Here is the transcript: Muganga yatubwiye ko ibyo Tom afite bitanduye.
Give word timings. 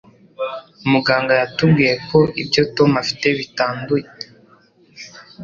Muganga 0.91 1.33
yatubwiye 1.41 1.93
ko 2.09 2.19
ibyo 2.41 2.63
Tom 2.75 2.91
afite 3.01 3.27
bitanduye. 3.37 4.05